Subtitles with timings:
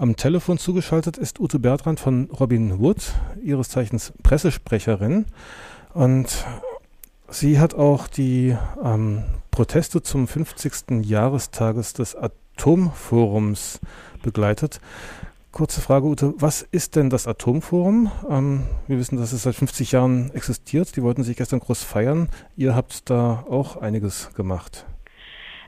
[0.00, 3.12] Am Telefon zugeschaltet ist Ute Bertrand von Robin Wood,
[3.44, 5.26] ihres Zeichens Pressesprecherin.
[5.92, 6.46] Und
[7.28, 11.04] sie hat auch die ähm, Proteste zum 50.
[11.04, 13.78] Jahrestages des Atomforums
[14.22, 14.80] begleitet.
[15.52, 18.10] Kurze Frage, Ute, was ist denn das Atomforum?
[18.26, 20.96] Ähm, wir wissen, dass es seit 50 Jahren existiert.
[20.96, 22.30] Die wollten sich gestern groß feiern.
[22.56, 24.86] Ihr habt da auch einiges gemacht.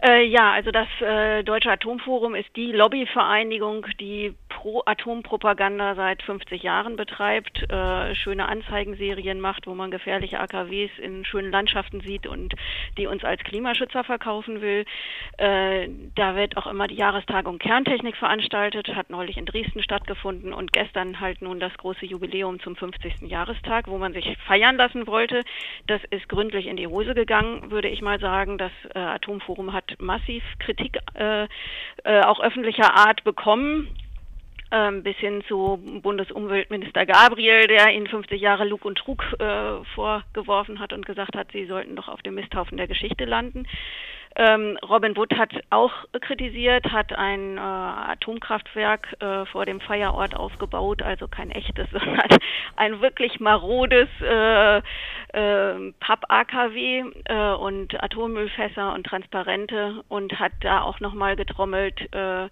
[0.00, 6.96] Äh, ja, also das äh, Deutsche Atomforum ist die Lobbyvereinigung, die Pro-Atompropaganda seit 50 Jahren
[6.96, 12.54] betreibt, äh, schöne Anzeigenserien macht, wo man gefährliche AKWs in schönen Landschaften sieht und
[12.96, 14.84] die uns als Klimaschützer verkaufen will.
[15.36, 20.72] Äh, da wird auch immer die Jahrestagung Kerntechnik veranstaltet, hat neulich in Dresden stattgefunden und
[20.72, 23.28] gestern halt nun das große Jubiläum zum 50.
[23.28, 25.44] Jahrestag, wo man sich feiern lassen wollte.
[25.86, 28.58] Das ist gründlich in die Hose gegangen, würde ich mal sagen.
[28.58, 31.44] Das äh, Atomforum hat massiv Kritik äh,
[32.02, 33.86] äh, auch öffentlicher Art bekommen
[35.02, 40.92] bis hin zu Bundesumweltminister Gabriel, der ihnen 50 Jahre Lug und Trug äh, vorgeworfen hat
[40.92, 43.66] und gesagt hat, sie sollten doch auf dem Misthaufen der Geschichte landen.
[44.36, 51.02] Ähm, Robin Wood hat auch kritisiert, hat ein äh, Atomkraftwerk äh, vor dem Feierort aufgebaut,
[51.02, 52.38] also kein echtes, sondern
[52.76, 61.00] ein wirklich marodes äh, äh, Papp-AKW äh, und Atommüllfässer und Transparente und hat da auch
[61.00, 62.48] nochmal getrommelt, äh,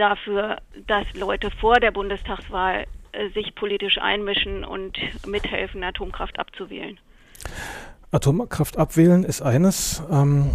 [0.00, 6.98] dafür, dass Leute vor der Bundestagswahl äh, sich politisch einmischen und mithelfen, Atomkraft abzuwählen.
[8.10, 10.02] Atomkraft abwählen ist eines.
[10.10, 10.50] Ähm,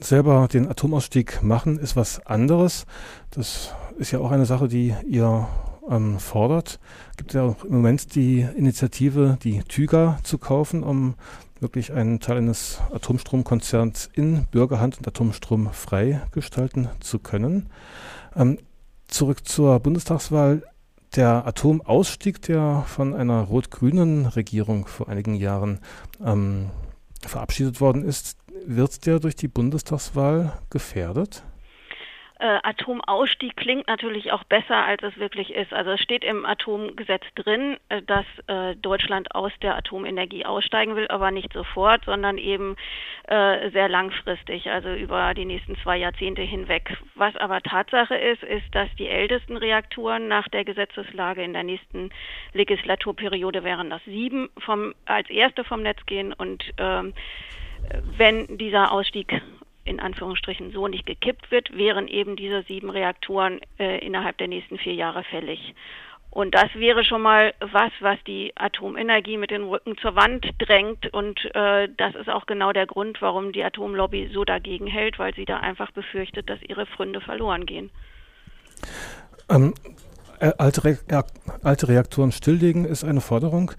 [0.00, 2.86] selber den Atomausstieg machen ist was anderes.
[3.30, 5.48] Das ist ja auch eine Sache, die ihr
[5.88, 6.78] ähm, fordert.
[7.16, 11.14] Gibt ja auch im Moment die Initiative, die Tüger zu kaufen, um
[11.60, 17.70] wirklich einen Teil eines Atomstromkonzerns in Bürgerhand und Atomstrom frei gestalten zu können.
[18.36, 18.58] Ähm,
[19.08, 20.62] zurück zur Bundestagswahl.
[21.16, 25.78] Der Atomausstieg, der von einer rot-grünen Regierung vor einigen Jahren
[26.24, 26.70] ähm,
[27.20, 28.36] verabschiedet worden ist,
[28.66, 31.44] wird der durch die Bundestagswahl gefährdet?
[32.44, 35.72] Äh, Atomausstieg klingt natürlich auch besser, als es wirklich ist.
[35.72, 41.08] Also es steht im Atomgesetz drin, äh, dass äh, Deutschland aus der Atomenergie aussteigen will,
[41.08, 42.76] aber nicht sofort, sondern eben
[43.28, 46.94] äh, sehr langfristig, also über die nächsten zwei Jahrzehnte hinweg.
[47.14, 52.10] Was aber Tatsache ist, ist, dass die ältesten Reaktoren nach der Gesetzeslage in der nächsten
[52.52, 57.14] Legislaturperiode wären das sieben vom, als erste vom Netz gehen und ähm,
[58.16, 59.40] wenn dieser Ausstieg
[59.84, 64.78] in Anführungsstrichen so nicht gekippt wird, wären eben diese sieben Reaktoren äh, innerhalb der nächsten
[64.78, 65.74] vier Jahre fällig.
[66.34, 71.12] Und das wäre schon mal was, was die Atomenergie mit dem Rücken zur Wand drängt.
[71.12, 75.32] Und äh, das ist auch genau der Grund, warum die Atomlobby so dagegen hält, weil
[75.34, 77.90] sie da einfach befürchtet, dass ihre Fründe verloren gehen.
[79.48, 79.74] Ähm,
[80.40, 80.98] äh, alte, Re
[81.62, 83.70] alte Reaktoren stilllegen ist eine Forderung.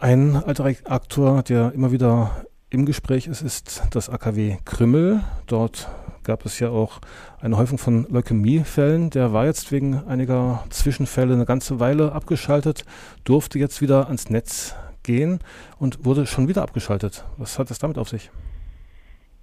[0.00, 5.20] Ein alter Reaktor, der immer wieder im Gespräch ist, ist das AKW Krümmel.
[5.46, 5.88] Dort
[6.22, 7.00] gab es ja auch
[7.40, 9.10] eine Häufung von Leukämiefällen.
[9.10, 12.84] Der war jetzt wegen einiger Zwischenfälle eine ganze Weile abgeschaltet,
[13.24, 15.40] durfte jetzt wieder ans Netz gehen
[15.78, 17.24] und wurde schon wieder abgeschaltet.
[17.36, 18.30] Was hat das damit auf sich?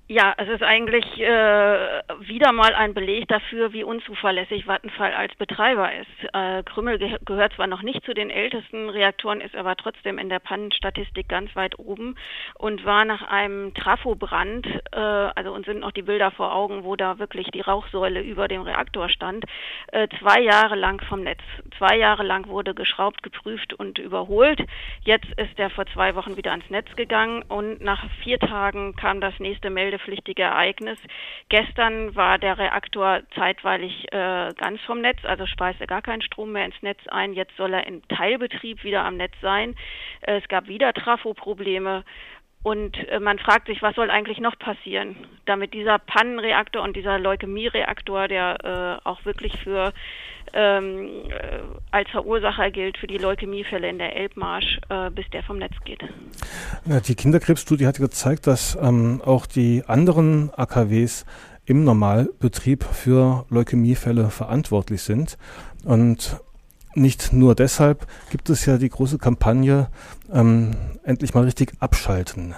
[0.10, 1.28] Ja, es ist eigentlich äh,
[2.22, 6.34] wieder mal ein Beleg dafür, wie unzuverlässig Vattenfall als Betreiber ist.
[6.34, 10.30] Äh, Krümmel ge gehört zwar noch nicht zu den ältesten Reaktoren, ist aber trotzdem in
[10.30, 12.16] der Pannenstatistik ganz weit oben
[12.58, 16.96] und war nach einem Trafobrand, äh, also uns sind noch die Bilder vor Augen, wo
[16.96, 19.44] da wirklich die Rauchsäule über dem Reaktor stand,
[19.92, 21.42] äh, zwei Jahre lang vom Netz.
[21.78, 24.62] Zwei Jahre lang wurde geschraubt, geprüft und überholt.
[25.02, 29.20] Jetzt ist er vor zwei Wochen wieder ans Netz gegangen und nach vier Tagen kam
[29.20, 30.98] das nächste Melde meldepflichtige Ereignis.
[31.50, 36.66] Gestern war der Reaktor zeitweilig äh, ganz vom Netz, also speiste gar keinen Strom mehr
[36.66, 37.34] ins Netz ein.
[37.34, 39.76] Jetzt soll er im Teilbetrieb wieder am Netz sein.
[40.22, 42.04] Äh, es gab wieder Trafo-Probleme.
[42.64, 47.18] Und äh, man fragt sich, was soll eigentlich noch passieren, damit dieser Pannenreaktor und dieser
[47.18, 49.94] Leukämie-Reaktor, der äh, auch wirklich für
[50.54, 51.60] ähm, äh,
[51.92, 56.04] als Verursacher gilt für die Leukämiefälle in der Elbmarsch, äh, bis der vom Netz geht.
[56.86, 61.26] Ja, die Kinderkrebsstudie hat gezeigt, dass ähm, auch die anderen AKWs
[61.66, 65.38] im Normalbetrieb für Leukämiefälle verantwortlich sind.
[65.84, 66.40] Und
[66.98, 69.88] nicht nur deshalb gibt es ja die große Kampagne
[70.32, 70.72] ähm,
[71.04, 72.56] endlich mal richtig abschalten.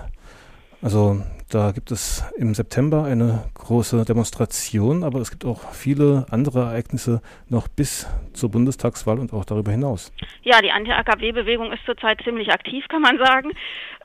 [0.82, 1.22] Also
[1.52, 7.24] Da gibt es im September eine große Demonstration, aber es gibt auch viele andere Ereignisse
[7.50, 10.14] noch bis zur Bundestagswahl und auch darüber hinaus.
[10.44, 13.52] Ja, die Anti-AKW-Bewegung ist zurzeit ziemlich aktiv, kann man sagen,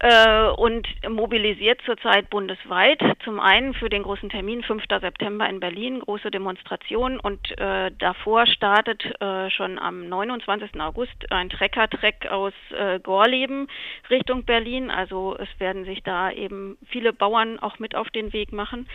[0.00, 3.02] äh, und mobilisiert zurzeit bundesweit.
[3.22, 4.82] Zum einen für den großen Termin 5.
[4.88, 10.80] September in Berlin, große Demonstration und äh, davor startet äh, schon am 29.
[10.80, 13.68] August ein Trecker-Treck aus äh, Gorleben
[14.08, 14.90] Richtung Berlin.
[14.90, 18.86] Also es werden sich da eben viele Bauern Bauern auch mit auf den Weg machen.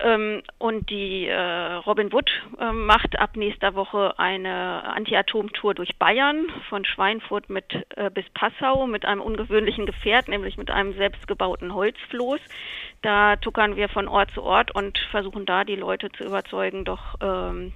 [0.00, 2.30] Ähm, und die äh, Robin Wood
[2.60, 7.64] äh, macht ab nächster Woche eine Anti-Atom-Tour durch Bayern von Schweinfurt mit
[7.96, 12.38] äh, bis Passau mit einem ungewöhnlichen Gefährt, nämlich mit einem selbstgebauten Holzfloß.
[13.02, 17.16] Da tuckern wir von Ort zu Ort und versuchen da die Leute zu überzeugen, doch
[17.20, 17.72] ähm,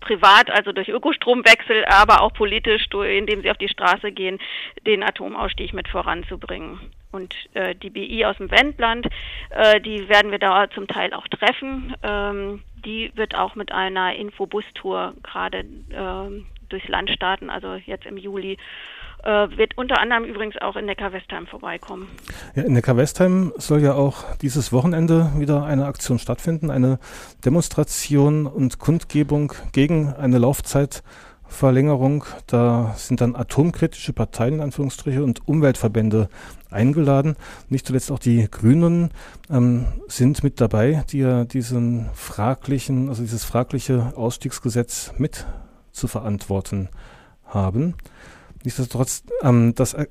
[0.00, 4.38] privat, also durch Ökostromwechsel, aber auch politisch, indem sie auf die Straße gehen,
[4.86, 6.78] den Atomausstieg mit voranzubringen.
[7.12, 9.06] Und äh, die BI aus dem Wendland,
[9.50, 11.94] äh, die werden wir da zum Teil auch treffen.
[12.02, 18.16] Ähm, die wird auch mit einer Infobus-Tour gerade äh, durchs Land starten, also jetzt im
[18.16, 18.56] Juli
[19.22, 22.08] äh, wird unter anderem übrigens auch in Neckar-Westheim vorbeikommen.
[22.54, 26.98] Ja, in Neckar-Westheim soll ja auch dieses Wochenende wieder eine Aktion stattfinden, eine
[27.44, 30.38] Demonstration und Kundgebung gegen eine
[31.52, 32.24] Laufzeitverlängerung.
[32.46, 36.28] Da sind dann atomkritische Parteien in Anführungsstriche und Umweltverbände
[36.70, 37.36] eingeladen.
[37.68, 39.10] Nicht zuletzt auch die Grünen
[39.50, 45.46] ähm, sind mit dabei, die ja diesen fraglichen, also dieses fragliche Ausstiegsgesetz mit
[45.92, 46.88] zu verantworten
[47.44, 47.94] haben.
[48.64, 50.06] Nichtsdestotrotz, ähm, das, äh,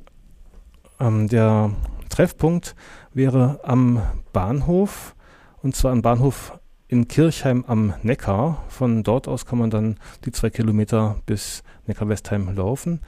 [0.99, 1.71] ähm, der
[2.09, 2.75] Treffpunkt
[3.13, 4.01] wäre am
[4.31, 5.15] Bahnhof
[5.63, 6.59] und zwar am Bahnhof
[6.91, 8.63] in Kirchheim am Neckar.
[8.67, 12.99] Von dort aus kann man dann die zwei Kilometer bis Neckar-Westheim laufen.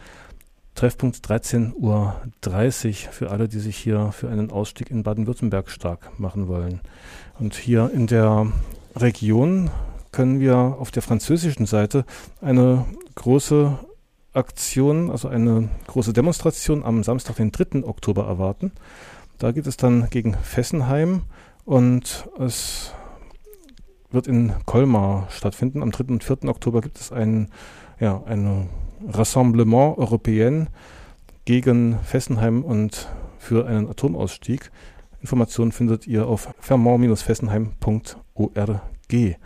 [0.73, 2.15] Treffpunkt 13.30 Uhr
[3.11, 6.79] für alle, die sich hier für einen Ausstieg in Baden-Württemberg stark machen wollen.
[7.37, 8.47] Und hier in der
[8.95, 9.69] Region
[10.13, 12.05] können wir auf der französischen Seite
[12.41, 12.85] eine
[13.15, 13.77] große
[14.31, 17.83] Aktion, also eine große Demonstration am Samstag, den 3.
[17.83, 18.71] Oktober erwarten.
[19.39, 21.23] Da geht es dann gegen Fessenheim
[21.65, 22.93] und es
[24.13, 25.81] wird in Colmar stattfinden.
[25.81, 26.05] Am 3.
[26.05, 26.45] und 4.
[26.45, 27.49] Oktober gibt es ein,
[27.99, 28.69] ja, ein
[29.07, 30.67] Rassemblement Européen
[31.45, 33.07] gegen Fessenheim und
[33.37, 34.71] für einen Atomausstieg.
[35.19, 39.37] Informationen findet ihr auf fermont-fessenheim.org.